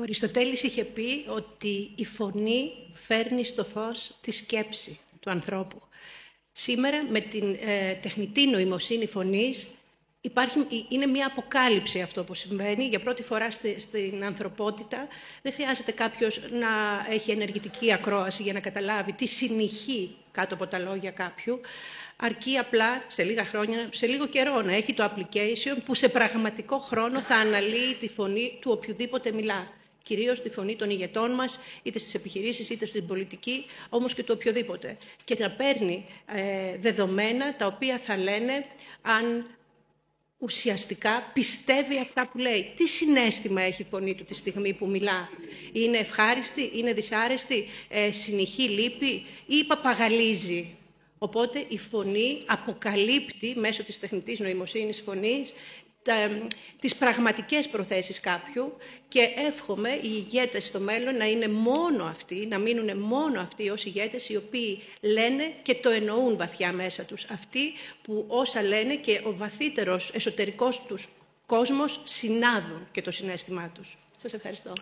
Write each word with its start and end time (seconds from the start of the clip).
Ο 0.00 0.02
Αριστοτέλης 0.02 0.62
είχε 0.62 0.84
πει 0.84 1.24
ότι 1.28 1.90
η 1.94 2.04
φωνή 2.04 2.70
φέρνει 2.94 3.44
στο 3.44 3.64
φως 3.64 4.16
τη 4.20 4.30
σκέψη 4.30 4.98
του 5.20 5.30
ανθρώπου. 5.30 5.82
Σήμερα 6.52 7.04
με 7.10 7.20
την 7.20 7.56
ε, 7.60 7.94
τεχνητή 7.94 8.46
νοημοσύνη 8.46 9.06
φωνής 9.06 9.66
Υπάρχει, 10.22 10.86
είναι 10.88 11.06
μια 11.06 11.26
αποκάλυψη 11.26 12.00
αυτό 12.00 12.24
που 12.24 12.34
συμβαίνει 12.34 12.84
για 12.84 13.00
πρώτη 13.00 13.22
φορά 13.22 13.50
στην 13.50 14.24
ανθρωπότητα. 14.24 15.08
Δεν 15.42 15.52
χρειάζεται 15.52 15.92
κάποιος 15.92 16.40
να 16.50 16.68
έχει 17.10 17.30
ενεργητική 17.30 17.92
ακρόαση 17.92 18.42
για 18.42 18.52
να 18.52 18.60
καταλάβει 18.60 19.12
τι 19.12 19.26
συνηχεί 19.26 20.16
κάτω 20.32 20.54
από 20.54 20.66
τα 20.66 20.78
λόγια 20.78 21.10
κάποιου. 21.10 21.60
Αρκεί 22.16 22.56
απλά 22.56 23.04
σε 23.08 23.22
λίγα 23.22 23.44
χρόνια, 23.44 23.88
σε 23.92 24.06
λίγο 24.06 24.26
καιρό 24.26 24.62
να 24.62 24.74
έχει 24.74 24.94
το 24.94 25.04
application 25.04 25.76
που 25.84 25.94
σε 25.94 26.08
πραγματικό 26.08 26.78
χρόνο 26.78 27.20
θα 27.20 27.34
αναλύει 27.34 27.96
τη 28.00 28.08
φωνή 28.08 28.58
του 28.60 28.70
οποιοδήποτε 28.70 29.32
μιλά. 29.32 29.78
Κυρίως 30.02 30.42
τη 30.42 30.50
φωνή 30.50 30.76
των 30.76 30.90
ηγετών 30.90 31.30
μας, 31.30 31.60
είτε 31.82 31.98
στις 31.98 32.14
επιχειρήσεις 32.14 32.70
είτε 32.70 32.86
στην 32.86 33.06
πολιτική, 33.06 33.66
όμως 33.88 34.14
και 34.14 34.22
του 34.22 34.34
οποιοδήποτε. 34.36 34.96
Και 35.24 35.36
να 35.38 35.50
παίρνει 35.50 36.06
ε, 36.34 36.76
δεδομένα 36.78 37.56
τα 37.56 37.66
οποία 37.66 37.98
θα 37.98 38.16
λένε 38.16 38.66
αν 39.02 39.46
ουσιαστικά 40.38 41.30
πιστεύει 41.32 41.98
αυτά 41.98 42.28
που 42.28 42.38
λέει. 42.38 42.72
Τι 42.76 42.88
συνέστημα 42.88 43.60
έχει 43.60 43.82
η 43.82 43.86
φωνή 43.90 44.14
του 44.14 44.24
τη 44.24 44.34
στιγμή 44.34 44.72
που 44.72 44.86
μιλά; 44.86 45.28
Είναι 45.72 45.98
ευχάριστη, 45.98 46.70
είναι 46.74 46.92
δυσάρεστη, 46.92 47.66
ε, 47.88 48.10
συνεχή 48.10 48.62
λύπη 48.62 49.26
ή 49.46 49.64
παπαγαλίζει; 49.64 50.74
Οπότε 51.22 51.64
η 51.68 51.78
φωνή 51.78 52.42
αποκαλύπτει 52.46 53.54
μέσω 53.56 53.84
της 53.84 53.98
τεχνητής 53.98 54.38
νοημοσύνης 54.38 55.00
φωνής 55.00 55.52
τα, 56.02 56.48
τις 56.80 56.96
πραγματικές 56.96 57.68
προθέσεις 57.68 58.20
κάποιου 58.20 58.76
και 59.08 59.28
εύχομαι 59.36 59.90
οι 59.90 60.00
ηγέτες 60.02 60.66
στο 60.66 60.80
μέλλον 60.80 61.16
να 61.16 61.24
είναι 61.24 61.48
μόνο 61.48 62.04
αυτοί, 62.04 62.46
να 62.46 62.58
μείνουν 62.58 62.98
μόνο 62.98 63.40
αυτοί 63.40 63.70
ως 63.70 63.84
ηγέτες 63.84 64.28
οι 64.28 64.36
οποίοι 64.36 64.82
λένε 65.00 65.52
και 65.62 65.74
το 65.74 65.90
εννοούν 65.90 66.36
βαθιά 66.36 66.72
μέσα 66.72 67.04
τους. 67.04 67.24
Αυτοί 67.24 67.72
που 68.02 68.24
όσα 68.28 68.62
λένε 68.62 68.96
και 68.96 69.20
ο 69.24 69.36
βαθύτερος 69.36 70.10
εσωτερικός 70.14 70.82
τους 70.88 71.08
κόσμος 71.46 72.00
συνάδουν 72.04 72.88
και 72.92 73.02
το 73.02 73.10
συνέστημά 73.10 73.72
τους. 73.74 73.96
Σας 74.18 74.32
ευχαριστώ. 74.32 74.72